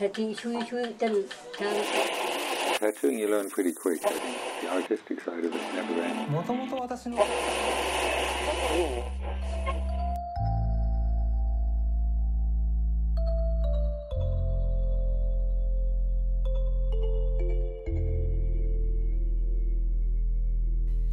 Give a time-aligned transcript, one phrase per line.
[0.00, 0.34] Tattoo
[2.78, 4.00] Tattooing you learn pretty quick.
[4.04, 6.30] I think the artistic side of it never ends.
[6.30, 7.18] もともと私の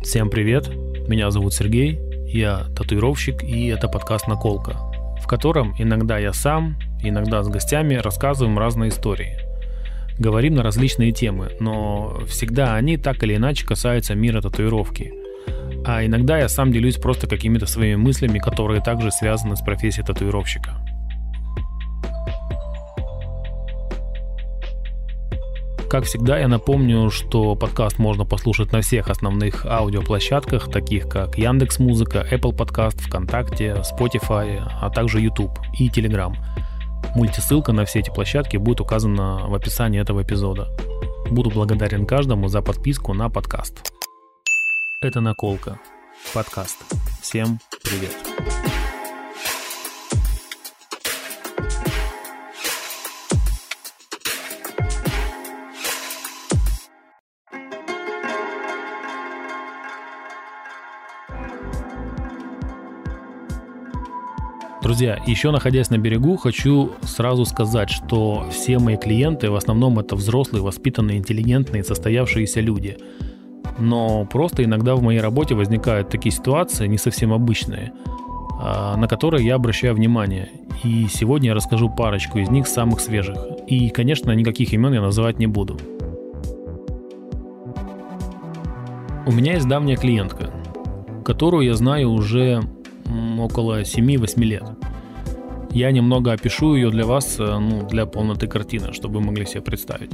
[0.02, 0.68] Всем привет,
[1.08, 1.98] меня зовут Сергей,
[2.28, 4.78] я татуировщик и это подкаст «Наколка»,
[5.20, 9.39] в котором иногда я сам, иногда с гостями рассказываем разные истории.
[10.19, 15.13] Говорим на различные темы, но всегда они так или иначе касаются мира татуировки.
[15.85, 20.77] А иногда я сам делюсь просто какими-то своими мыслями, которые также связаны с профессией татуировщика.
[25.89, 31.79] Как всегда, я напомню, что подкаст можно послушать на всех основных аудиоплощадках, таких как Яндекс
[31.79, 36.35] Музыка, Apple Podcast, ВКонтакте, Spotify, а также YouTube и Telegram.
[37.15, 40.69] Мультисылка на все эти площадки будет указана в описании этого эпизода.
[41.31, 43.93] Буду благодарен каждому за подписку на подкаст.
[45.01, 45.79] Это Наколка.
[46.35, 46.79] Подкаст.
[47.23, 48.78] Всем привет.
[64.89, 70.17] Друзья, еще находясь на берегу, хочу сразу сказать, что все мои клиенты в основном это
[70.17, 72.97] взрослые, воспитанные, интеллигентные, состоявшиеся люди.
[73.79, 77.93] Но просто иногда в моей работе возникают такие ситуации, не совсем обычные,
[78.63, 80.49] а, на которые я обращаю внимание.
[80.83, 83.37] И сегодня я расскажу парочку из них самых свежих.
[83.67, 85.79] И, конечно, никаких имен я называть не буду.
[89.27, 90.51] У меня есть давняя клиентка,
[91.27, 92.63] которую я знаю уже
[93.39, 94.78] около 7-8 лет.
[95.71, 99.61] Я немного опишу ее для вас, э, ну, для полноты картины, чтобы вы могли себе
[99.61, 100.11] представить.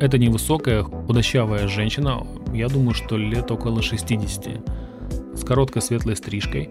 [0.00, 4.60] Это невысокая, худощавая женщина, я думаю, что лет около 60,
[5.34, 6.70] с короткой светлой стрижкой,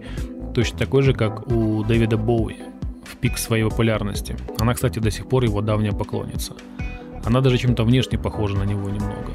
[0.54, 2.56] точно такой же, как у Дэвида Боуи
[3.04, 4.36] в пик своей популярности.
[4.58, 6.54] Она, кстати, до сих пор его давняя поклонница.
[7.24, 9.32] Она даже чем-то внешне похожа на него немного.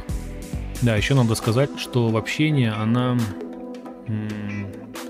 [0.82, 3.18] Да, еще надо сказать, что в общении она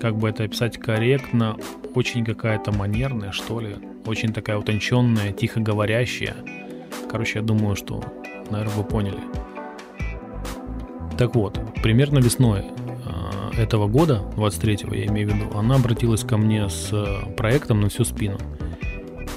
[0.00, 1.56] как бы это описать корректно,
[1.94, 6.36] очень какая-то манерная, что ли, очень такая утонченная, тихо говорящая.
[7.10, 8.02] Короче, я думаю, что,
[8.50, 9.20] наверное, вы поняли.
[11.18, 16.38] Так вот, примерно весной э, этого года, 23-го я имею в виду, она обратилась ко
[16.38, 18.38] мне с э, проектом на всю спину.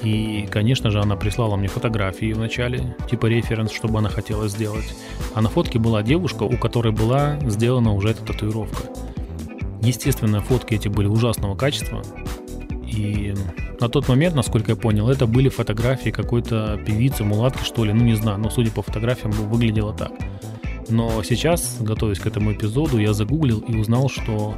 [0.02, 4.94] И, конечно же, она прислала мне фотографии в начале, типа референс, чтобы она хотела сделать.
[5.34, 9.03] А на фотке была девушка, у которой была сделана уже эта татуировка.
[9.84, 12.02] Естественно, фотки эти были ужасного качества.
[12.86, 13.34] И
[13.80, 18.02] на тот момент, насколько я понял, это были фотографии какой-то певицы, мулатки, что ли, ну
[18.02, 20.12] не знаю, но судя по фотографиям, выглядело так.
[20.88, 24.54] Но сейчас, готовясь к этому эпизоду, я загуглил и узнал, что,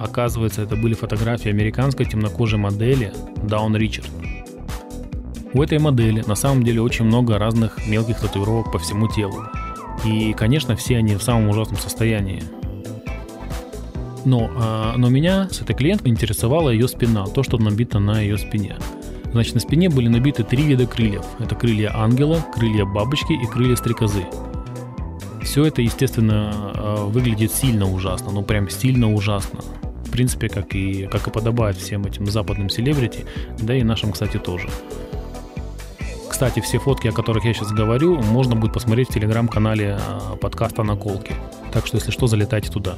[0.00, 3.12] оказывается, это были фотографии американской темнокожей модели
[3.42, 4.10] Даун Ричард.
[5.54, 9.44] У этой модели на самом деле очень много разных мелких татуировок по всему телу.
[10.04, 12.42] И, конечно, все они в самом ужасном состоянии.
[14.24, 18.38] Но, а, но меня с этой клиенткой интересовала ее спина, то, что набито на ее
[18.38, 18.76] спине.
[19.32, 21.24] Значит, на спине были набиты три вида крыльев.
[21.38, 24.24] Это крылья ангела, крылья бабочки и крылья стрекозы.
[25.42, 29.60] Все это, естественно, а, выглядит сильно ужасно, ну прям сильно ужасно.
[30.04, 33.24] В принципе, как и, как и подобает всем этим западным селебрити,
[33.58, 34.68] да и нашим, кстати, тоже.
[36.28, 40.82] Кстати, все фотки, о которых я сейчас говорю, можно будет посмотреть в телеграм-канале а, подкаста
[40.82, 41.34] «Наколки».
[41.72, 42.96] Так что, если что, залетайте туда.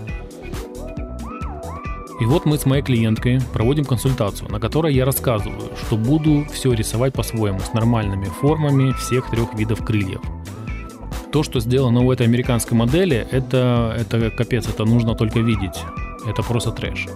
[2.20, 6.72] И вот мы с моей клиенткой проводим консультацию, на которой я рассказываю, что буду все
[6.72, 10.20] рисовать по-своему, с нормальными формами всех трех видов крыльев.
[11.32, 15.82] То, что сделано у этой американской модели, это, это капец, это нужно только видеть.
[16.24, 17.08] Это просто трэш.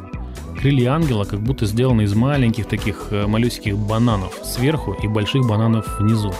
[0.59, 6.01] Крылья ангела как будто сделаны из маленьких таких э, малюсеньких бананов сверху и больших бананов
[6.01, 6.35] внизу.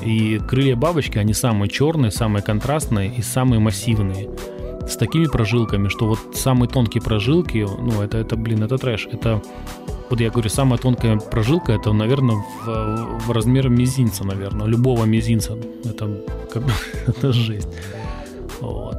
[0.00, 4.28] И крылья бабочки, они самые черные, самые контрастные и самые массивные
[4.88, 9.08] с такими прожилками, что вот самые тонкие прожилки, ну, это, это блин, это трэш.
[9.10, 9.42] Это,
[10.10, 15.56] вот я говорю, самая тонкая прожилка, это, наверное, в, в размер мизинца, наверное, любого мизинца.
[15.84, 16.20] Это,
[16.52, 16.62] как,
[17.06, 17.68] это жесть.
[18.60, 18.96] Вот.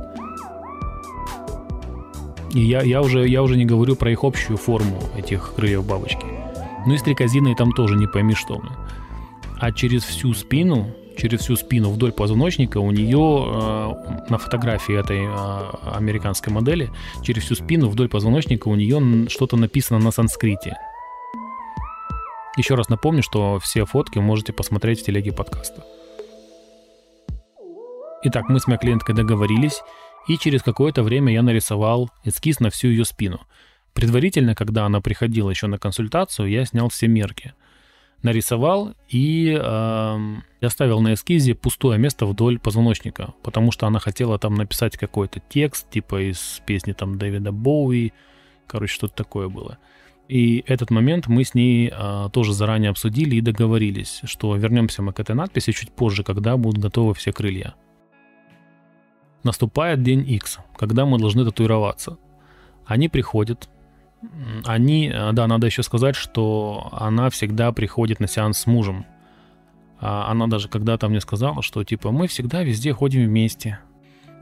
[2.54, 6.26] И я, я, уже, я уже не говорю про их общую форму, этих крыльев бабочки.
[6.88, 8.62] Ну и стрекозиной там тоже не пойми что.
[9.60, 15.26] А через всю спину через всю спину вдоль позвоночника у нее э, на фотографии этой
[15.26, 16.90] э, американской модели
[17.24, 20.78] через всю спину вдоль позвоночника у нее что-то написано на санскрите.
[22.58, 25.84] Еще раз напомню, что все фотки можете посмотреть в телеге подкаста.
[28.24, 29.82] Итак, мы с моей клиенткой договорились,
[30.28, 33.42] и через какое-то время я нарисовал эскиз на всю ее спину.
[33.94, 37.54] Предварительно, когда она приходила еще на консультацию, я снял все мерки.
[38.26, 44.56] Нарисовал и э, оставил на эскизе пустое место вдоль позвоночника, потому что она хотела там
[44.56, 48.14] написать какой-то текст, типа из песни там Дэвида Боуи,
[48.66, 49.78] короче, что-то такое было.
[50.28, 55.14] И этот момент мы с ней а, тоже заранее обсудили и договорились, что вернемся мы
[55.14, 57.76] к этой надписи чуть позже, когда будут готовы все крылья.
[59.44, 62.18] Наступает день X, когда мы должны татуироваться.
[62.88, 63.70] Они приходят.
[64.66, 69.06] Они, а, да, надо еще сказать, что она всегда приходит на сеанс с мужем.
[70.00, 73.80] А она даже когда-то мне сказала, что типа мы всегда везде ходим вместе.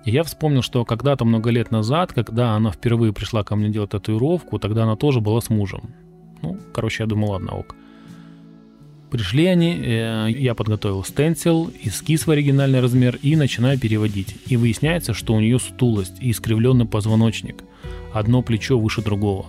[0.06, 3.92] И я вспомнил, что когда-то много лет назад, когда она впервые пришла ко мне делать
[3.92, 5.94] татуировку, тогда она тоже была с мужем.
[6.42, 7.76] Ну, короче, я думал, ладно, ок.
[9.10, 14.36] Пришли они, э, я подготовил стенсил, эскиз в оригинальный размер и начинаю переводить.
[14.48, 17.64] И выясняется, что у нее сутулость и искривленный позвоночник.
[18.12, 19.46] Одно плечо выше другого.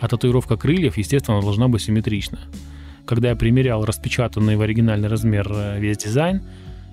[0.00, 2.40] А татуировка крыльев, естественно, должна быть симметрична.
[3.04, 6.42] Когда я примерял распечатанный в оригинальный размер э, весь дизайн,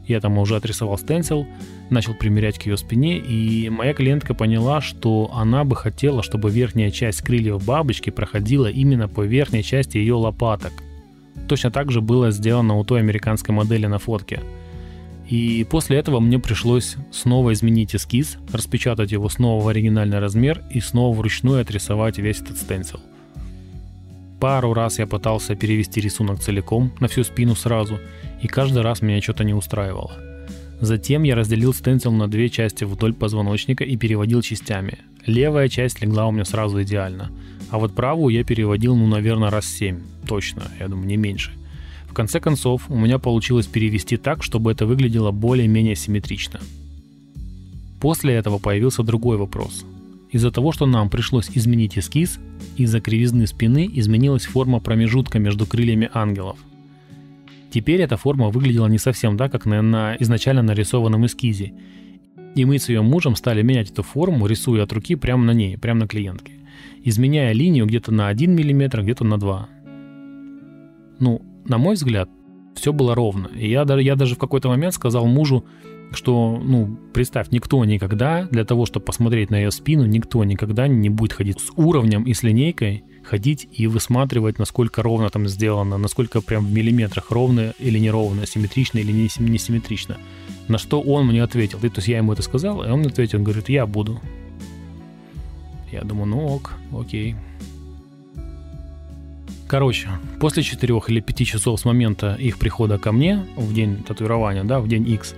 [0.07, 1.47] я там уже отрисовал стенсил,
[1.89, 6.91] начал примерять к ее спине, и моя клиентка поняла, что она бы хотела, чтобы верхняя
[6.91, 10.73] часть крыльев бабочки проходила именно по верхней части ее лопаток–
[11.47, 14.41] Точно так же было сделано у той американской модели на фотке.
[15.29, 20.79] И после этого мне пришлось снова изменить эскиз, распечатать его снова в оригинальный размер и
[20.79, 22.99] снова вручную отрисовать весь этот стенсил.
[24.39, 27.99] Пару раз я пытался перевести рисунок целиком на всю спину сразу,
[28.41, 30.11] и каждый раз меня что-то не устраивало.
[30.79, 34.99] Затем я разделил стенсил на две части вдоль позвоночника и переводил частями.
[35.25, 37.31] Левая часть легла у меня сразу идеально–
[37.69, 39.99] а вот правую я переводил, ну, наверное, раз 7.
[40.27, 41.51] Точно, я думаю, не меньше.
[42.15, 46.59] Конце концов, у меня получилось перевести так, чтобы это выглядело более-менее симметрично.
[47.99, 49.85] После этого появился другой вопрос.
[50.31, 52.39] Из-за того, что нам пришлось изменить эскиз,
[52.77, 56.57] из-за кривизны спины изменилась форма промежутка между крыльями ангелов.
[57.69, 61.73] Теперь эта форма выглядела не совсем так, как на, на изначально нарисованном эскизе.
[62.55, 65.77] И мы с ее мужем стали менять эту форму, рисуя от руки прямо на ней,
[65.77, 66.55] прямо на клиентке
[67.05, 69.69] изменяя линию где-то на 1 мм, где-то на 2.
[71.19, 72.29] Ну, на мой взгляд,
[72.75, 73.47] все было ровно.
[73.55, 75.65] И я, я даже в какой-то момент сказал мужу,
[76.11, 81.09] что, ну, представь, никто никогда, для того, чтобы посмотреть на ее спину, никто никогда не
[81.09, 86.41] будет ходить с уровнем и с линейкой, ходить и высматривать, насколько ровно там сделано, насколько
[86.41, 90.17] прям в миллиметрах ровно или неровно, симметрично или не, не симметрично.
[90.67, 91.79] На что он мне ответил.
[91.79, 94.21] То есть я ему это сказал, и он ответил, он говорит, я буду.
[95.91, 97.35] Я думаю, ну ок, окей.
[99.67, 100.09] Короче,
[100.39, 104.79] после 4 или 5 часов с момента их прихода ко мне в день татуирования, да,
[104.79, 105.33] в день X,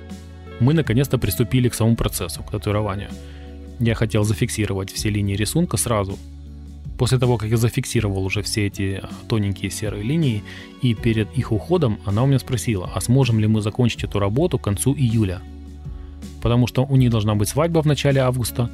[0.60, 3.10] мы наконец-то приступили к самому процессу, к татуированию.
[3.80, 6.18] Я хотел зафиксировать все линии рисунка сразу.
[6.98, 10.44] После того, как я зафиксировал уже все эти а, тоненькие серые линии,
[10.82, 14.58] и перед их уходом она у меня спросила, а сможем ли мы закончить эту работу
[14.58, 15.42] к концу июля.
[16.42, 18.72] Потому что у них должна быть свадьба в начале августа,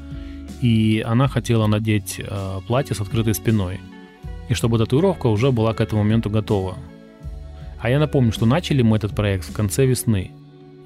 [0.62, 3.82] и она хотела надеть э, платье с открытой спиной,
[4.54, 6.78] и чтобы татуировка уже была к этому моменту готова.
[7.80, 10.32] А я напомню, что начали мы этот проект в конце весны.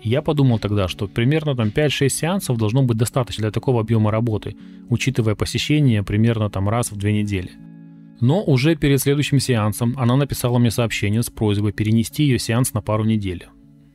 [0.02, 4.56] Я подумал тогда, что примерно там 5-6 сеансов должно быть достаточно для такого объема работы,
[4.90, 7.52] учитывая посещение примерно там раз в две недели.
[8.22, 12.82] Но уже перед следующим сеансом она написала мне сообщение с просьбой перенести ее сеанс на
[12.82, 13.48] пару недель.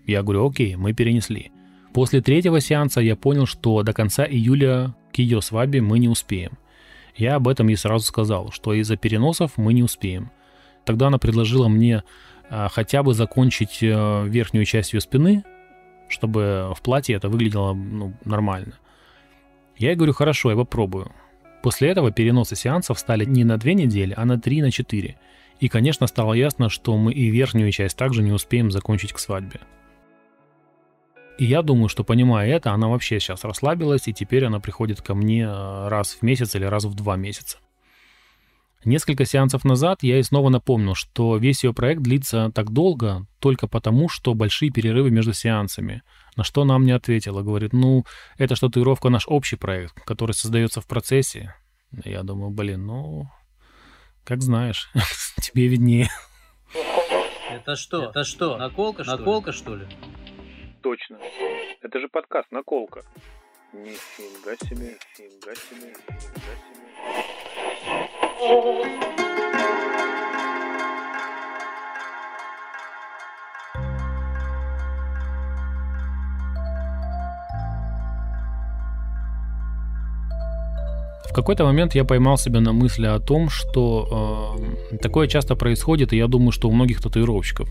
[0.07, 1.51] Я говорю, окей, мы перенесли.
[1.95, 6.53] После третьего сеанса я понял, что до конца июля к ее свадьбе мы не успеем.
[7.15, 10.31] Я об этом ей сразу сказал, что из-за переносов мы не успеем.
[10.85, 12.03] Тогда она предложила мне
[12.49, 15.45] а, хотя бы закончить а, верхнюю часть ее спины,
[16.09, 18.79] чтобы в платье это выглядело ну, нормально.
[19.77, 21.13] Я ей говорю, хорошо, я попробую.
[21.63, 25.17] После этого переносы сеансов стали не на две недели, а на три, на четыре.
[25.61, 29.61] И, конечно, стало ясно, что мы и верхнюю часть также не успеем закончить к свадьбе.
[31.43, 35.13] И я думаю, что понимая это, она вообще сейчас расслабилась, и теперь она приходит ко
[35.17, 37.59] мне э, раз в месяц или раз в два месяца.
[38.85, 43.67] Несколько сеансов назад я ей снова напомнил, что весь ее проект длится так долго только
[43.67, 46.03] потому, что большие перерывы между сеансами.
[46.37, 48.05] На что она мне ответила, говорит, ну,
[48.39, 51.57] это что татуировка наш общий проект, который создается в процессе.
[52.05, 53.29] Я думаю, блин, ну,
[54.23, 54.93] как знаешь,
[55.43, 56.09] тебе виднее.
[57.51, 58.11] Это что?
[58.11, 58.57] Это что?
[58.59, 59.89] Наколка, что Наколка, что ли?
[60.83, 61.19] Точно.
[61.81, 63.03] Это же подкаст «Наколка».
[63.73, 66.83] Нифига себе, нифига себе, нифига себе.
[81.25, 84.59] В какой-то момент я поймал себя на мысли о том, что
[84.91, 87.71] э, такое часто происходит, и я думаю, что у многих татуировщиков.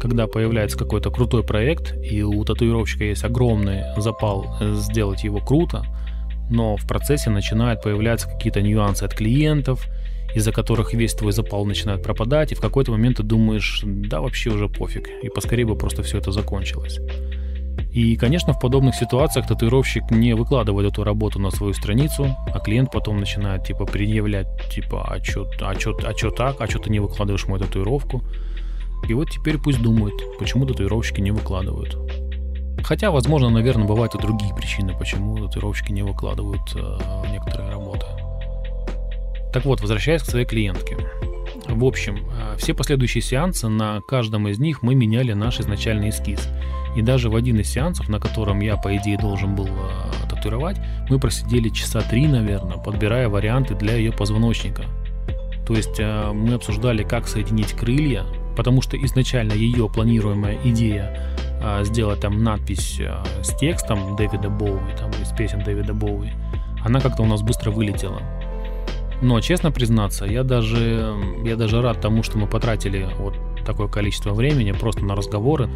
[0.00, 5.84] Когда появляется какой-то крутой проект, и у татуировщика есть огромный запал сделать его круто,
[6.50, 9.86] но в процессе начинают появляться какие-то нюансы от клиентов,
[10.34, 14.50] из-за которых весь твой запал начинает пропадать, и в какой-то момент ты думаешь, да вообще
[14.50, 16.98] уже пофиг, и поскорее бы просто все это закончилось.
[17.92, 22.90] И, конечно, в подобных ситуациях татуировщик не выкладывает эту работу на свою страницу, а клиент
[22.90, 26.90] потом начинает, типа, предъявлять, типа, а чё, а чё, а чё так, а чё ты
[26.90, 28.22] не выкладываешь мою татуировку?
[29.08, 31.96] И вот теперь пусть думают, почему татуировщики не выкладывают.
[32.84, 36.98] Хотя, возможно, наверное, бывают и другие причины, почему татуировщики не выкладывают э,
[37.30, 38.06] некоторые работы.
[39.52, 40.96] Так вот, возвращаясь к своей клиентке.
[41.68, 46.48] В общем, э, все последующие сеансы, на каждом из них мы меняли наш изначальный эскиз–
[46.94, 50.76] и даже в один из сеансов, на котором я, по идее, должен был э, татуировать,
[51.08, 54.84] мы просидели часа три, наверное, подбирая варианты для ее позвоночника.
[55.66, 58.24] То есть э, мы обсуждали, как соединить крылья,
[58.56, 64.96] потому что изначально ее планируемая идея э, сделать там надпись э, с текстом Дэвида Боуи,
[64.98, 66.30] там из песен Дэвида Боуи,
[66.84, 68.20] она как-то у нас быстро вылетела.
[69.20, 74.34] Но, честно признаться, я даже, я даже рад тому, что мы потратили вот такое количество
[74.34, 75.70] времени просто на разговоры,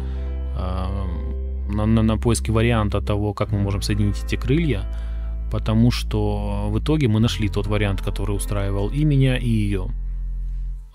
[1.69, 4.83] на, на, на поиски варианта того, как мы можем соединить эти крылья,
[5.51, 9.87] потому что в итоге мы нашли тот вариант, который устраивал и меня, и ее.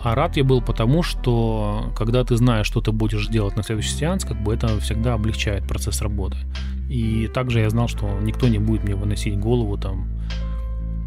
[0.02, 3.94] А рад я был потому, что когда ты знаешь, что ты будешь делать на следующий
[3.94, 6.36] сеанс, как бы это всегда облегчает процесс работы.
[6.88, 10.08] И также я знал, что никто не будет мне выносить голову там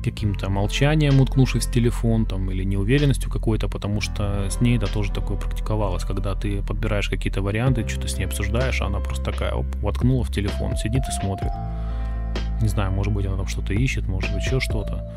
[0.03, 5.11] каким-то молчанием, уткнувшись в телефон, там, или неуверенностью какой-то, потому что с ней это тоже
[5.11, 9.53] такое практиковалось, когда ты подбираешь какие-то варианты, что-то с ней обсуждаешь, а она просто такая,
[9.53, 11.51] оп, воткнула в телефон, сидит и смотрит.
[12.61, 15.11] Не знаю, может быть, она там что-то ищет, может быть, еще что-то.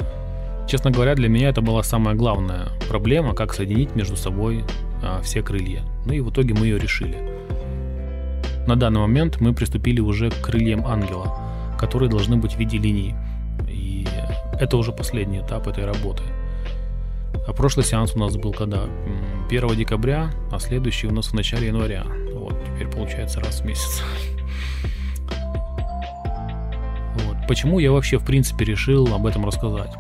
[0.69, 4.65] Честно говоря, для меня это была самая главная проблема, как соединить между собой
[5.03, 5.83] а, все крылья.
[6.05, 7.17] Ну и в итоге мы ее решили.
[8.67, 11.35] На данный момент мы приступили уже к крыльям ангела,
[11.79, 13.15] которые должны быть в виде линий.
[14.61, 16.23] Это уже последний этап этой работы.
[17.47, 18.83] А прошлый сеанс у нас был когда?
[19.49, 22.05] 1 декабря, а следующий у нас в начале января.
[22.35, 24.03] Вот, теперь получается раз в месяц.
[27.25, 27.37] Вот.
[27.49, 29.91] Почему я вообще в принципе решил об этом рассказать?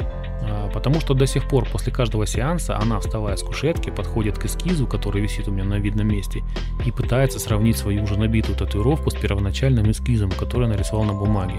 [0.78, 4.86] Потому что до сих пор после каждого сеанса она, вставая с кушетки, подходит к эскизу,
[4.86, 6.44] который висит у меня на видном месте,
[6.86, 11.56] и пытается сравнить свою уже набитую татуировку с первоначальным эскизом, который нарисовал на бумаге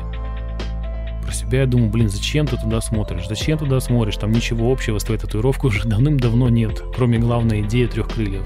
[1.22, 3.28] про себя я думаю, блин, зачем ты туда смотришь?
[3.28, 4.16] Зачем туда смотришь?
[4.16, 8.44] Там ничего общего с твоей татуировкой уже давным-давно нет, кроме главной идеи трех крыльев.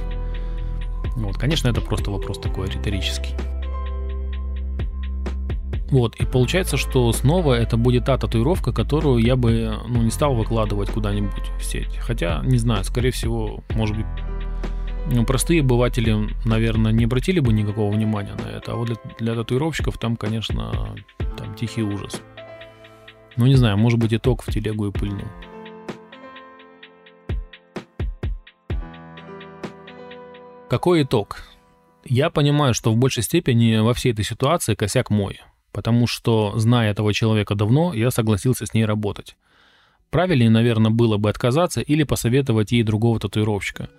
[1.16, 3.36] Вот, конечно, это просто вопрос такой риторический.
[5.94, 10.34] Вот, и получается, что снова это будет та татуировка, которую я бы ну, не стал
[10.34, 11.98] выкладывать куда-нибудь в сеть.
[11.98, 14.08] Хотя, не знаю, скорее всего, может быть,
[15.12, 18.72] ну, простые обыватели, наверное, не обратили бы никакого внимания на это.
[18.72, 20.96] А вот для, для татуировщиков там, конечно,
[21.38, 22.24] там тихий ужас.
[23.38, 25.28] Ну, не знаю, может быть, итог в телегу и пыльнул.
[30.72, 31.44] Какой итог?
[32.04, 35.40] Я понимаю, что в большей степени во всей этой ситуации косяк мой,
[35.74, 39.36] потому что, зная этого человека давно, я согласился с ней работать.
[40.10, 43.90] Правильнее, наверное, было бы отказаться или посоветовать ей другого татуировщика.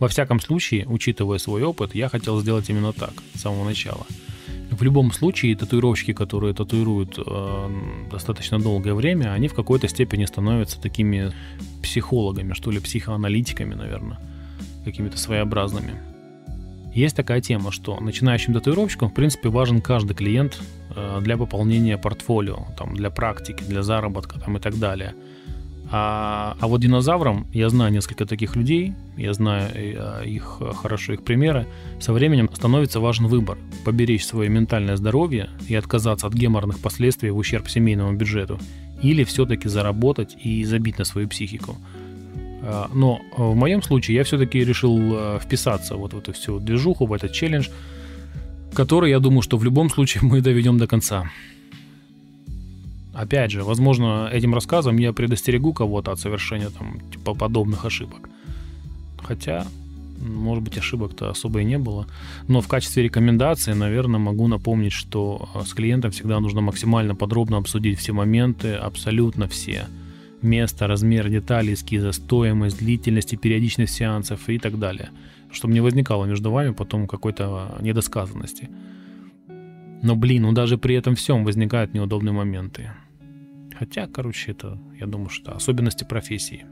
[0.00, 4.06] Во всяком случае, учитывая свой опыт, я хотел сделать именно так, с самого начала–
[4.70, 7.68] в любом случае, татуировщики, которые татуируют э,
[8.10, 11.32] достаточно долгое время, они в какой-то степени становятся такими
[11.82, 14.18] психологами, что ли, психоаналитиками, наверное,
[14.84, 15.94] какими-то своеобразными.
[16.94, 20.60] Есть такая тема, что начинающим татуировщикам, в принципе, важен каждый клиент
[21.20, 25.14] для пополнения портфолио, там, для практики, для заработка там, и так далее–
[25.92, 31.14] а, а вот динозаврам, я знаю несколько таких людей, я знаю э, их э, хорошо,
[31.14, 31.66] их примеры,
[31.98, 37.36] со временем становится важен выбор– поберечь свое ментальное здоровье и отказаться от геморных последствий в
[37.36, 38.60] ущерб семейному бюджету,
[39.02, 41.76] или все-таки заработать и забить на свою психику.
[42.94, 47.12] Но в моем случае я все-таки решил э, вписаться вот в эту всю движуху, в
[47.12, 47.68] этот челлендж,
[48.74, 51.30] который, я думаю, что в любом случае мы доведем до конца.
[53.12, 58.30] Опять же, возможно, этим рассказом я предостерегу кого-то от совершения там, типа, подобных ошибок.
[59.22, 59.66] Хотя,
[60.20, 62.06] может быть, ошибок-то особо и не было.
[62.48, 67.58] Но в качестве рекомендации, наверное, могу напомнить, что э, с клиентом всегда нужно максимально подробно
[67.58, 69.86] обсудить все моменты, абсолютно все.
[70.40, 75.10] Место, размер, детали эскиза, стоимость, длительность и периодичность сеансов и так далее.
[75.52, 78.68] Чтобы не возникало между вами потом какой-то недосказанности.
[80.02, 82.92] Но, блин, ну даже при этом всем возникают неудобные моменты.
[83.78, 86.66] Хотя, короче, это, я думаю, что особенности профессии.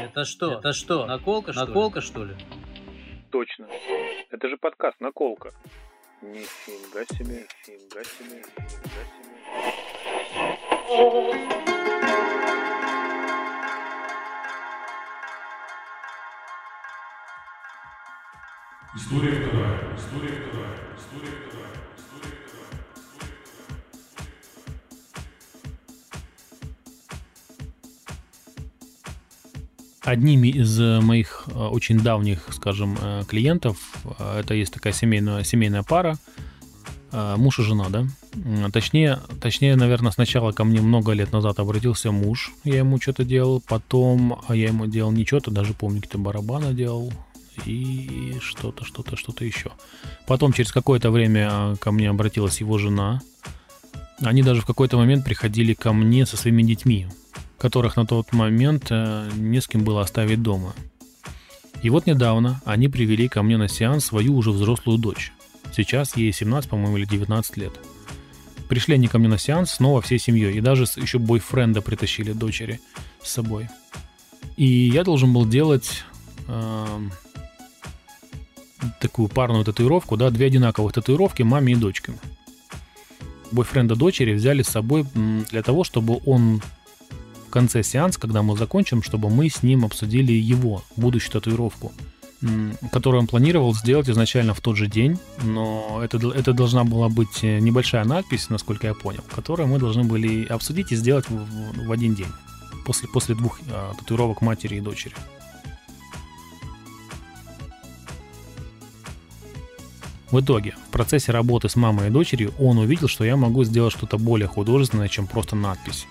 [0.00, 0.58] Это что?
[0.58, 1.06] Это что?
[1.06, 2.06] Наколка, что Наколка, ли?
[2.06, 2.34] что ли?
[3.30, 3.66] Точно.
[4.30, 5.52] Это же подкаст «Наколка».
[6.20, 9.04] Нифига себе, нифига себе, нифига
[11.66, 11.71] себе.
[18.94, 19.78] История вторая.
[19.96, 20.76] История вторая.
[20.98, 21.72] История вторая.
[21.96, 22.72] История вторая.
[30.02, 33.78] Одними из э, моих э, очень давних, скажем, э, клиентов,
[34.18, 36.18] это есть такая семейная, семейная пара,
[37.12, 38.04] муж и жена, да?
[38.72, 43.62] Точнее, точнее, наверное, сначала ко мне много лет назад обратился муж, я ему что-то делал,
[43.66, 47.10] потом а я ему делал не что-то, даже помню, какие-то барабаны делал,
[47.66, 49.72] и что-то, что-то, что-то еще.
[50.26, 53.20] Потом через какое-то время ко мне обратилась его жена.
[54.20, 57.08] Они даже в какой-то момент приходили ко мне со своими детьми,
[57.58, 60.74] которых на тот момент э, не с кем было оставить дома.
[61.82, 65.32] И вот недавно они привели ко мне на сеанс свою уже взрослую дочь.
[65.74, 67.72] Сейчас ей 17, по-моему, или 19 лет.
[68.68, 72.80] Пришли они ко мне на сеанс снова всей семьей, и даже еще бойфренда притащили дочери
[73.22, 73.68] с собой.
[74.56, 76.04] И я должен был делать
[79.00, 82.16] такую парную татуировку, да, две одинаковых татуировки маме и дочкам.
[83.50, 85.06] Бойфренда дочери взяли с собой
[85.50, 86.62] для того, чтобы он
[87.46, 91.92] в конце сеанса, когда мы закончим, чтобы мы с ним обсудили его будущую татуировку,
[92.90, 97.42] которую он планировал сделать изначально в тот же день, но это, это должна была быть
[97.44, 101.92] э, небольшая надпись, насколько я понял, которую мы должны были обсудить и сделать в, в,
[101.92, 102.32] один день,
[102.84, 105.14] после, после двух а, татуировок матери и дочери.
[110.32, 113.92] В итоге, в процессе работы с мамой и дочерью он увидел, что я могу сделать
[113.92, 116.06] что-то более художественное, чем просто надпись.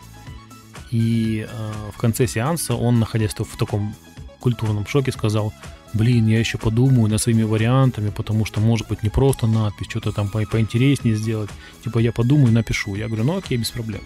[0.92, 3.96] И э, в конце сеанса он, находясь в таком
[4.40, 5.52] культурном шоке, сказал,
[5.94, 10.12] блин, я еще подумаю над своими вариантами, потому что может быть не просто надпись, что-то
[10.12, 11.50] там по поинтереснее сделать.
[11.84, 12.94] Типа я подумаю напишу.
[12.94, 14.02] Я говорю, ну окей, без проблем.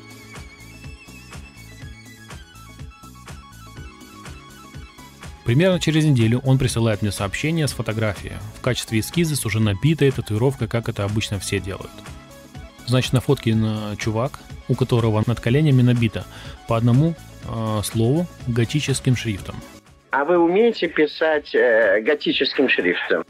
[5.45, 10.09] Примерно через неделю он присылает мне сообщение с фотографией в качестве эскиза с уже набитой
[10.09, 11.91] татуировкой, как это обычно все делают.
[12.87, 16.25] Значит, на фотке на чувак, у которого над коленями набито
[16.67, 17.13] по одному
[17.47, 19.55] э, слову готическим шрифтом.
[20.09, 23.23] А вы умеете писать э, готическим шрифтом?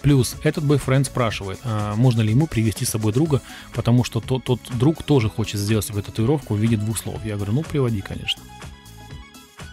[0.00, 3.42] Плюс этот бойфренд спрашивает, а можно ли ему привести с собой друга,
[3.74, 7.20] потому что тот, тот друг тоже хочет сделать себе татуировку в виде двух слов.
[7.24, 8.42] Я говорю, ну приводи, конечно.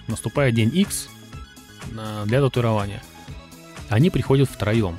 [0.08, 1.10] Наступает день X,
[2.26, 3.02] для татуирования.
[3.89, 4.98] Они приходят втроем.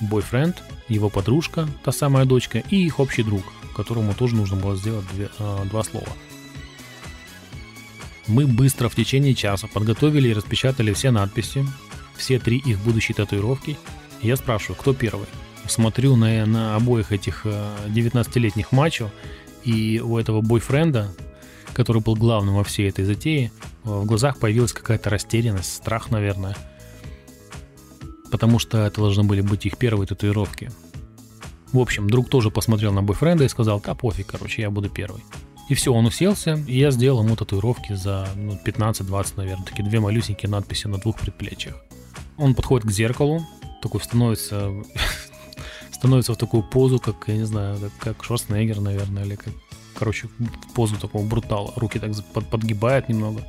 [0.00, 3.42] Бойфренд, его подружка, та самая дочка, и их общий друг,
[3.74, 6.08] которому тоже нужно было сделать две, э, два слова.
[8.28, 11.66] Мы быстро в течение часа подготовили и распечатали все надписи,
[12.16, 13.78] все три их будущей татуировки.
[14.20, 15.26] Я спрашиваю, кто первый?
[15.66, 19.10] Смотрю на, на обоих этих 19-летних мачо,
[19.64, 21.12] и у этого бойфренда,
[21.72, 23.50] который был главным во всей этой затее,
[23.88, 26.56] в глазах появилась какая-то растерянность, страх, наверное.
[28.30, 30.70] Потому что это должны были быть их первые татуировки.
[31.72, 35.22] В общем, друг тоже посмотрел на бойфренда и сказал, да пофиг, короче, я буду первый.
[35.68, 40.00] И все, он уселся, и я сделал ему татуировки за ну, 15-20, наверное, такие две
[40.00, 41.76] малюсенькие надписи на двух предплечьях.
[42.38, 43.46] Он подходит к зеркалу,
[43.82, 44.72] такой становится,
[45.92, 49.52] становится в такую позу, как, я не знаю, как, как Шварценеггер, наверное, или как,
[49.94, 51.74] короче, в позу такого брутала.
[51.76, 53.44] Руки так под, подгибает немного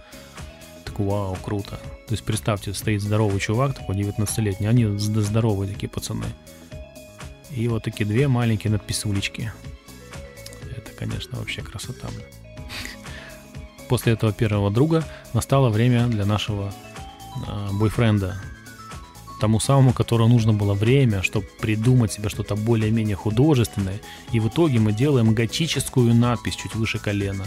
[1.00, 1.80] такой, вау, круто.
[2.08, 6.26] То есть представьте, стоит здоровый чувак, такой 19-летний, они здоровые такие пацаны.
[7.52, 9.52] И вот такие две маленькие надписулечки.
[10.70, 12.08] Это, конечно, вообще красота.
[13.88, 16.72] После этого первого друга настало время для нашего
[17.48, 18.40] э, бойфренда.
[19.42, 24.00] Тому самому, которому нужно было время, чтобы придумать себе что-то более-менее художественное.
[24.32, 27.46] И в итоге мы делаем готическую надпись чуть выше колена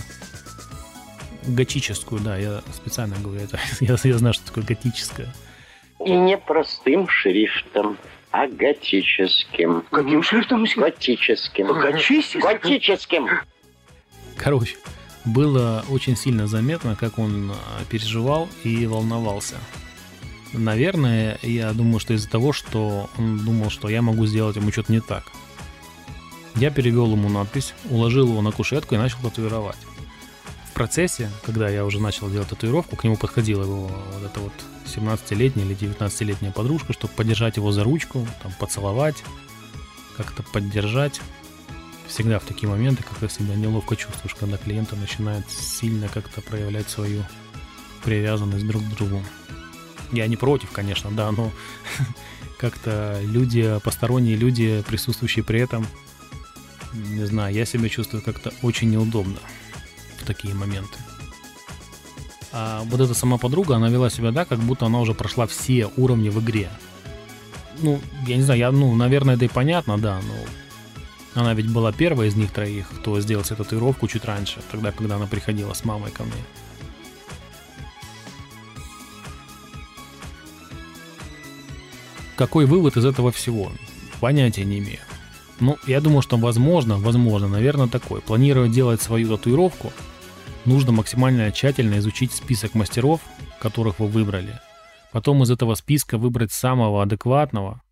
[1.46, 3.58] готическую, да, я специально говорю это.
[3.80, 5.32] я, я знаю, что такое готическое.
[6.04, 7.98] И не простым шрифтом,
[8.30, 9.84] а готическим.
[9.90, 10.64] Каким шрифтом?
[10.64, 11.66] Готическим.
[11.68, 12.40] Готическим?
[12.40, 13.28] Готическим.
[14.36, 14.76] Короче,
[15.24, 19.56] было очень сильно заметно, как он а, переживал и волновался.
[20.52, 24.92] Наверное, я думаю, что из-за того, что он думал, что я могу сделать ему что-то
[24.92, 25.24] не так.
[26.56, 29.78] Я перевел ему надпись, уложил его на кушетку и начал татуировать
[30.72, 34.52] процессе, когда я уже начал делать татуировку, к нему подходила его вот эта вот
[34.86, 39.22] 17-летняя или 19-летняя подружка, чтобы поддержать его за ручку, там, поцеловать,
[40.16, 41.20] как-то поддержать.
[42.08, 46.88] всегда в такие моменты, как я себя неловко чувствуешь, когда клиенты начинают сильно как-то проявлять
[46.88, 47.24] свою
[48.04, 49.22] привязанность друг к другу.
[50.10, 51.50] Я не против, конечно, да, но
[52.58, 55.86] как-то люди, посторонние люди, присутствующие при этом,
[56.92, 59.38] не знаю, я себя чувствую как-то очень неудобно
[60.24, 60.98] такие моменты.
[62.52, 65.88] А вот эта сама подруга, она вела себя так, как будто она уже прошла все
[65.96, 66.68] уровни в игре.
[67.80, 71.92] Ну, я не знаю, я, ну, наверное, это и понятно, да, но она ведь была
[71.92, 75.84] первая из них троих, кто сделал себе татуировку чуть раньше, тогда, когда она приходила с
[75.84, 76.44] мамой ко мне.
[82.36, 83.72] Какой вывод из этого всего?
[84.20, 84.98] Понятия не имею.
[85.60, 88.20] Ну, я думаю, что возможно, возможно, наверное, такой.
[88.20, 89.92] Планируя делать свою татуировку,
[90.64, 93.20] нужно максимально тщательно изучить список мастеров,
[93.60, 94.58] которых вы выбрали.
[95.12, 97.82] Потом из этого списка выбрать самого адекватного,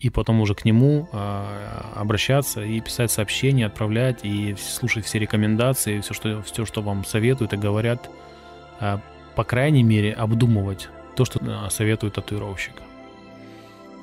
[0.00, 6.00] и потом уже к нему э, обращаться и писать сообщения, отправлять и слушать все рекомендации,
[6.00, 8.10] все, что, все, что вам советуют и говорят,
[8.80, 8.98] э,
[9.36, 12.74] по крайней мере, обдумывать то, что э, советует татуировщик.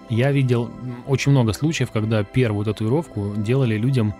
[0.10, 0.72] Я видел
[1.08, 4.14] очень много случаев, когда первую татуировку делали людям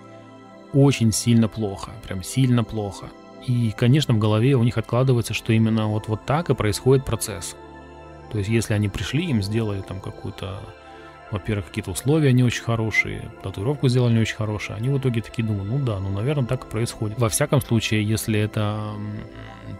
[0.74, 3.06] очень сильно плохо, прям сильно плохо.
[3.46, 7.56] И, конечно, в голове у них откладывается, что именно вот, вот так и происходит процесс.
[8.30, 10.60] То есть, если они пришли, им сделали там какую-то,
[11.30, 15.46] во-первых, какие-то условия не очень хорошие, татуировку сделали не очень хорошие, они в итоге такие
[15.46, 17.18] думают, ну да, ну, наверное, так и происходит.
[17.18, 18.92] Во всяком случае, если это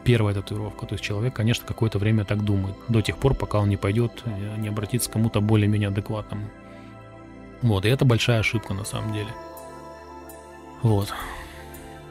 [0.04, 3.68] первая татуировка, то есть человек, конечно, какое-то время так думает, до тех пор, пока он
[3.68, 6.48] не пойдет, э, не обратится к кому-то более-менее адекватному.
[7.60, 9.28] Вот, и это большая ошибка на самом деле.
[10.82, 11.12] Вот.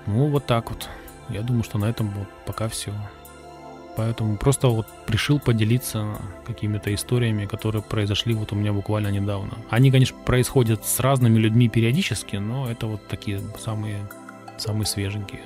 [0.05, 0.89] Ну, вот так вот.
[1.29, 2.93] Я думаю, что на этом вот пока все.
[3.97, 9.57] Поэтому просто вот решил поделиться какими-то историями, которые произошли вот у меня буквально недавно.
[9.71, 14.07] Они, конечно, происходят с разными людьми периодически, но это вот такие самые,
[14.57, 15.41] самые свеженькие.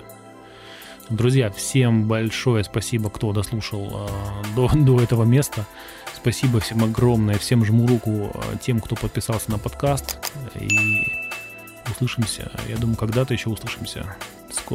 [1.09, 5.65] Друзья, всем большое спасибо, кто дослушал э, до, до этого места.
[6.13, 10.19] Спасибо всем огромное, всем жму руку э, тем, кто подписался на подкаст.
[10.55, 11.07] И
[11.89, 12.51] услышимся.
[12.67, 14.15] Я думаю, когда-то еще услышимся.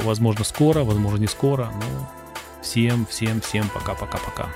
[0.00, 2.08] Возможно, скоро, возможно, не скоро, но
[2.62, 4.48] всем, всем, всем пока-пока-пока.